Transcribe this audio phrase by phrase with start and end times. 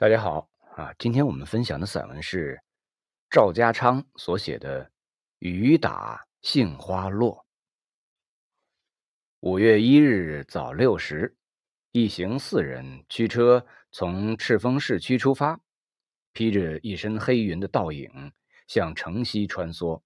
[0.00, 0.94] 大家好啊！
[0.98, 2.58] 今天我们分享的散文是
[3.28, 4.82] 赵家昌所写的
[5.40, 7.34] 《雨打杏花落》。
[9.40, 11.36] 五月一日早六时，
[11.92, 15.60] 一行四人驱车从赤峰市区出发，
[16.32, 18.32] 披着一身黑云的倒影
[18.68, 20.00] 向城西穿梭。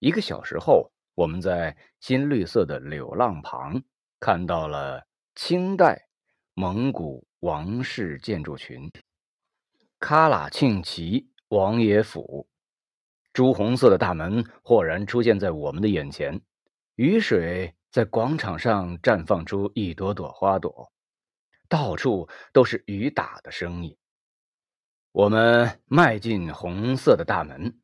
[0.00, 3.80] 一个小时后，我们在新绿色的柳浪旁
[4.18, 6.08] 看到了清代
[6.54, 8.90] 蒙古王室建筑群。
[10.02, 12.48] 喀喇沁旗王爷府，
[13.32, 16.40] 朱红色的大门豁然出现在我们的眼前。
[16.96, 20.92] 雨水在广场上绽放出一朵朵花朵，
[21.68, 23.96] 到处都是雨打的声音。
[25.12, 27.78] 我们迈进红色的大门，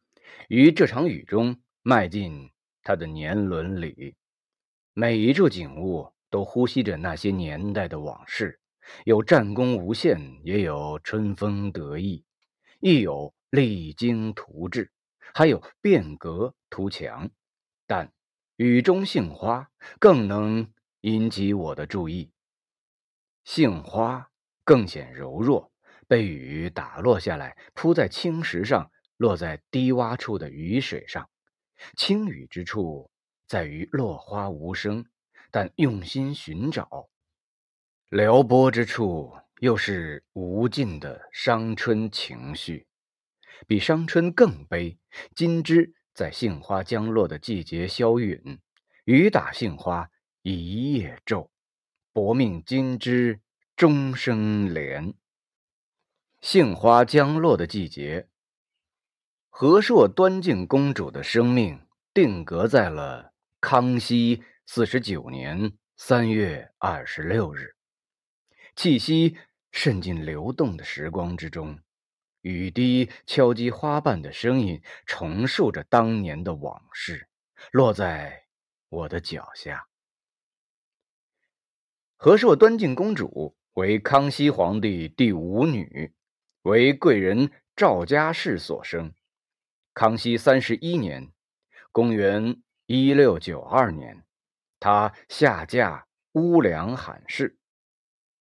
[0.49, 2.51] 于这场雨中迈进
[2.83, 4.17] 它的年轮里。
[4.93, 8.61] 每一处景物都呼吸着那些年代的往事。
[9.05, 12.25] 有战功无限，也有春风得意，
[12.81, 14.91] 亦有励精图治，
[15.35, 17.31] 还有变革图强。
[17.87, 18.13] 但
[18.57, 22.31] 雨中杏花更能引起我的注意。
[23.45, 24.31] 杏花
[24.65, 25.73] 更显柔弱，
[26.07, 31.31] 被雨打落下来，铺在青石上，落在低洼处的雨水上。
[31.97, 33.11] 轻雨之处
[33.47, 35.07] 在于落花无声，
[35.51, 37.09] 但用心寻找。
[38.11, 42.87] 撩拨之处，又是无尽的伤春情绪，
[43.67, 44.99] 比伤春更悲。
[45.35, 48.61] 金枝在杏花将落的季节消陨，
[49.05, 50.09] 雨打杏花
[50.41, 51.51] 一夜骤，
[52.15, 53.43] 薄命金枝
[53.77, 55.13] 终生怜。
[56.41, 58.27] 杏花将落的季节，
[59.51, 67.78] 和硕端静公主的生命定格在了康熙四十九年三月二十六日。
[68.79, 69.37] 气息
[69.73, 71.81] 渗进流动的时光之中，
[72.43, 77.29] 雨滴敲击花瓣的声音重述着当年的往事，
[77.73, 78.45] 落在
[78.89, 79.89] 我的脚下。
[82.17, 86.15] 和硕端静公主为康熙皇帝第五女，
[86.63, 89.13] 为贵人赵家氏所生。
[89.93, 91.33] 康熙三十一年
[91.91, 94.25] （公元一六九二年），
[94.79, 97.59] 她下嫁乌梁罕氏。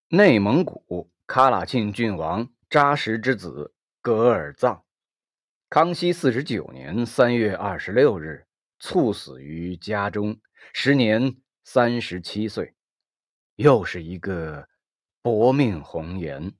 [0.09, 4.85] 内蒙古喀喇沁郡王扎什之子噶尔藏，
[5.69, 8.45] 康熙四十九年三月二十六日
[8.79, 10.39] 猝死于家中，
[10.71, 11.35] 时年
[11.65, 12.73] 三十七岁。
[13.57, 14.69] 又是一个
[15.21, 16.53] 薄命红颜。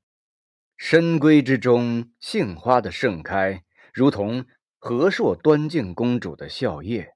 [0.76, 4.46] 深闺之中，杏花的盛开，如同
[4.78, 7.12] 和硕端静公主的笑靥。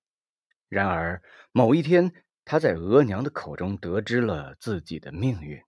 [0.69, 1.21] 然而
[1.51, 2.13] 某一天，
[2.45, 5.61] 她在额娘的口中得知了自己的命运。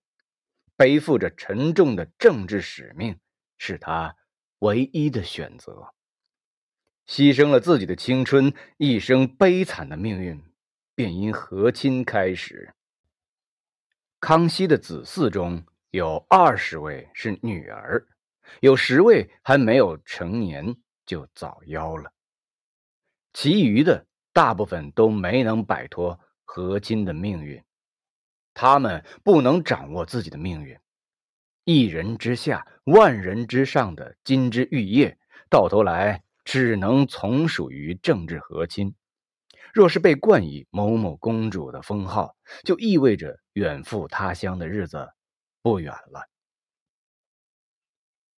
[0.76, 3.18] 背负着沉重的政治使命，
[3.58, 4.16] 是他
[4.60, 5.94] 唯一的选择。
[7.06, 10.42] 牺牲了自己的青春，一生悲惨的命运
[10.94, 12.74] 便因和亲开始。
[14.20, 18.06] 康熙的子嗣中有二十位是女儿，
[18.60, 20.74] 有十位还没有成年
[21.04, 22.10] 就早夭了，
[23.34, 27.62] 其余的大部分都没能摆脱和亲的命运。
[28.54, 30.78] 他们不能掌握自己的命运，
[31.64, 35.18] 一人之下，万人之上的金枝玉叶，
[35.50, 38.94] 到头来只能从属于政治和亲。
[39.72, 45.12] 若是被冠以某某公主的封号，就意味着远赴他乡的日子
[45.62, 46.28] 不远了。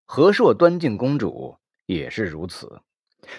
[0.06, 2.80] 和硕端静公主也是如此，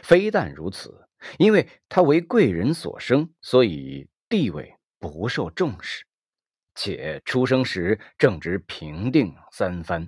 [0.04, 1.08] 非但如此，
[1.40, 6.06] 因为她为贵人所生，所以地位不受重视。
[6.78, 10.08] 且出生时正值平定三藩，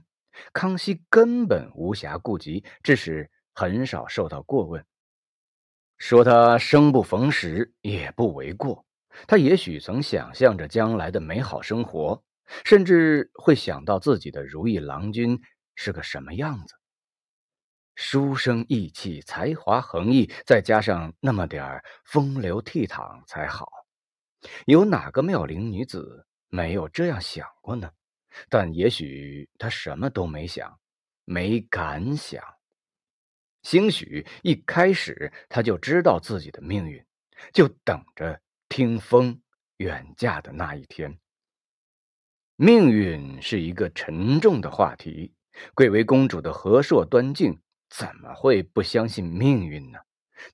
[0.54, 4.86] 康熙根本无暇顾及，致使很少受到过问。
[5.98, 8.86] 说他生不逢时也不为过。
[9.28, 12.24] 他也许曾想象着将来的美好生活，
[12.64, 15.42] 甚至会想到自己的如意郎君
[15.76, 16.76] 是个什么样子。
[17.96, 23.68] 书生意气，才华横溢，再加上那么点儿风流倜傥才好。
[24.68, 26.26] 有哪个妙龄女子？
[26.50, 27.92] 没有这样想过呢，
[28.50, 30.80] 但也许他什么都没想，
[31.26, 32.44] 没敢想。
[33.64, 37.06] 兴许一开始他就知道自己的命运，
[37.54, 39.42] 就等着听风
[39.78, 41.20] 远嫁的那一天。
[42.56, 45.34] 命运是一个沉重的话题，
[45.74, 50.00] 贵为公主的和硕端静怎么会不相信命运呢？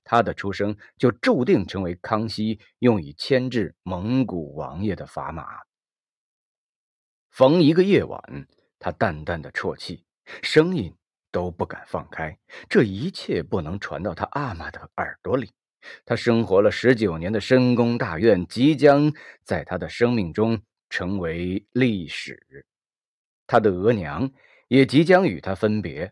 [0.02, 5.65] 她的出生就注定成为康熙用以牵制蒙古王爷的砝码。
[7.36, 8.18] 逢一个夜晚，
[8.78, 10.02] 他淡淡的啜泣，
[10.42, 10.90] 声音
[11.30, 12.34] 都不敢放开。
[12.66, 15.52] 这一切不能传到他阿玛的耳朵里。
[16.06, 19.12] 他生活了十九年的深宫大院，即将
[19.44, 22.64] 在他的生命中成为历史。
[23.46, 24.30] 他的额娘
[24.68, 26.10] 也即将与他分别。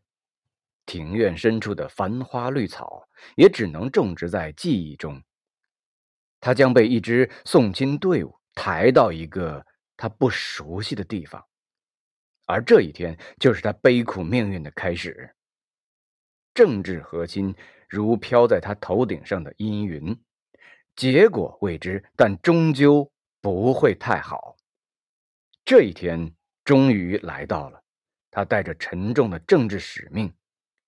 [0.85, 5.23] 庭院深处的繁花绿草，也只能种植在记忆中。
[6.39, 9.65] 他将被一支送亲队伍抬到一个
[9.97, 11.45] 他不熟悉的地方，
[12.47, 15.35] 而这一天就是他悲苦命运的开始。
[16.53, 17.55] 政治核心
[17.89, 20.17] 如飘在他头顶上的阴云，
[20.95, 24.57] 结果未知，但终究不会太好。
[25.65, 27.83] 这一天终于来到了，
[28.31, 30.33] 他带着沉重的政治使命，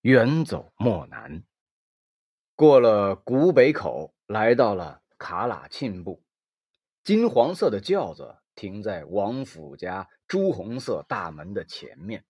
[0.02, 1.42] 远走漠南，
[2.54, 5.02] 过了古北口，来到了。
[5.18, 6.22] 卡拉沁部，
[7.02, 12.24] 金黄色的轿子停在王府家朱红色大门的前面。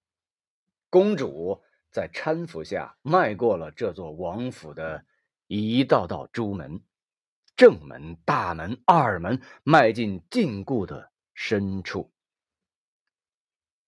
[0.91, 5.07] 公主在搀扶下迈过了这座王府的
[5.47, 6.83] 一道道朱门，
[7.57, 12.13] 正门、大门、二门，迈进禁锢的深处。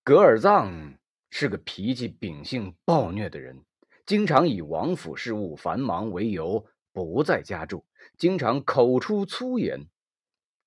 [0.03, 0.97] 格尔藏
[1.29, 3.63] 是个脾气秉性暴虐的人，
[4.07, 7.85] 经常以王府事务繁忙为由不在家住。
[8.17, 9.87] 经常口出粗言，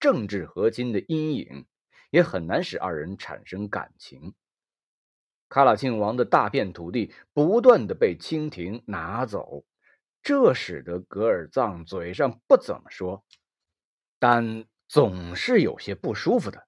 [0.01, 1.65] 政治和亲的阴影
[2.09, 4.33] 也很难使二人产生感情。
[5.47, 9.63] 卡拉庆王的大片土地不断的被清廷拿走，
[10.23, 13.23] 这使得格尔藏嘴上不怎么说，
[14.17, 16.67] 但总是有些不舒服的。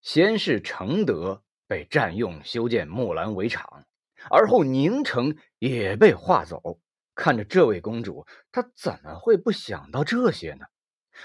[0.00, 3.86] 先是承德被占用修建木兰围场，
[4.30, 6.78] 而后宁城也被划走。
[7.14, 10.66] 看着这位公主，她怎么会不想到这些呢？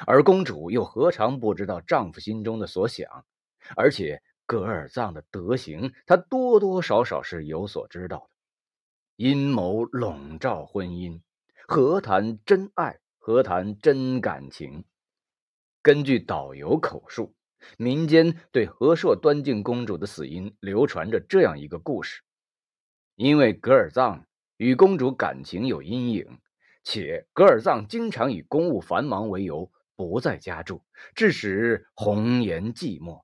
[0.06, 3.26] 而公主又何尝不知道丈夫心中的所想？
[3.76, 8.30] 而且格尔藏的德行，她多多少少是有所知道的。
[9.16, 11.22] 阴谋笼罩婚姻，
[11.68, 13.00] 何谈真爱？
[13.18, 14.86] 何谈真感情？
[15.82, 17.36] 根据导游口述，
[17.78, 22.22] 民间对和硕端静公主的死因流传着这样一个故事：
[23.16, 24.26] 因为格尔藏。
[24.58, 26.38] 与公主感情有阴影，
[26.84, 30.82] 且格尔藏经常以公务繁忙为由不在家住，
[31.14, 33.22] 致使红颜寂寞。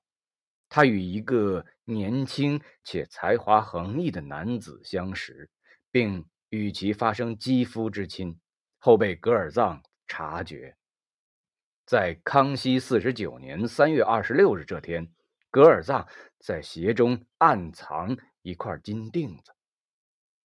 [0.68, 5.48] 他与一个年轻且才华横溢的男子相识，
[5.90, 8.38] 并与其发生肌肤之亲，
[8.76, 10.76] 后被格尔藏察觉。
[11.86, 15.10] 在康熙四十九年三月二十六日这天，
[15.50, 16.06] 格尔藏
[16.40, 19.54] 在鞋中暗藏一块金锭子。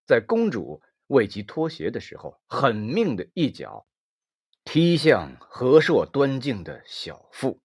[0.06, 3.86] 在公主为其脱鞋的时候，狠命的一脚
[4.74, 7.60] 踢向和硕端静的小腹。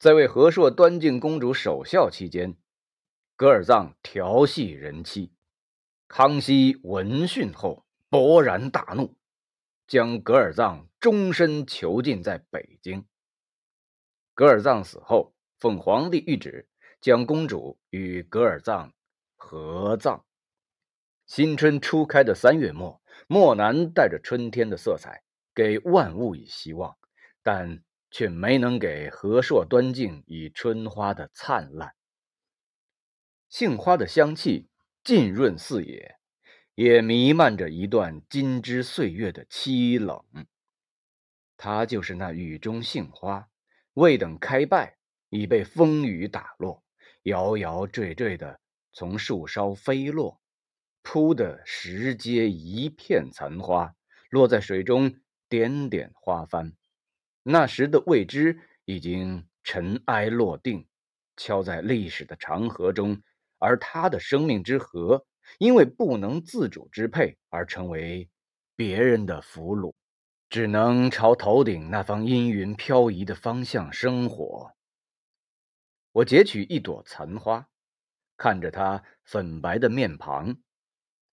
[0.00, 2.56] 在为和硕端静公主守孝期间，
[3.36, 5.32] 格尔藏调戏人妻。
[6.08, 9.14] 康熙闻讯后勃然大怒，
[9.86, 13.06] 将格尔藏终身囚禁在北京。
[14.34, 16.68] 格尔藏死后，奉皇帝谕旨，
[17.00, 18.92] 将公主与格尔藏
[19.36, 20.24] 合葬。
[21.26, 25.22] 新春初开的三月末，漠南带着春天的色彩，
[25.54, 26.96] 给万物以希望，
[27.42, 31.94] 但却没能给和硕端静以春花的灿烂。
[33.48, 34.68] 杏花的香气
[35.02, 36.16] 浸润四野，
[36.74, 40.24] 也弥漫着一段金枝岁月的凄冷。
[41.56, 43.48] 它就是那雨中杏花，
[43.94, 44.96] 未等开败，
[45.28, 46.82] 已被风雨打落，
[47.24, 48.60] 摇摇坠坠的
[48.92, 50.40] 从树梢飞落。
[51.02, 53.94] 铺的石阶一片残花，
[54.30, 55.14] 落在水中，
[55.50, 56.72] 点点花帆。
[57.42, 60.88] 那时的未知已经尘埃落定，
[61.36, 63.22] 敲在历史的长河中。
[63.58, 65.26] 而他的生命之河，
[65.58, 68.30] 因为不能自主支配，而成为
[68.74, 69.92] 别人的俘虏，
[70.48, 74.72] 只能朝头顶那方阴云飘移的方向生活。
[76.12, 77.68] 我截取一朵残花，
[78.38, 80.56] 看着他粉白的面庞。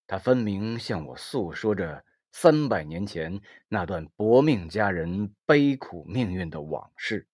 [0.06, 2.04] 他分明向我诉说着
[2.40, 7.26] 三百年前那段薄命佳人悲苦命运的往事，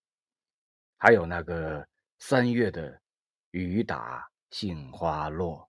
[0.97, 1.87] 还有那个
[2.19, 3.03] 三月的
[3.51, 5.69] 雨打杏花落。